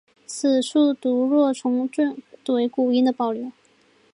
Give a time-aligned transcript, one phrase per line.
[0.25, 3.51] 此处读若重唇是古音的保留。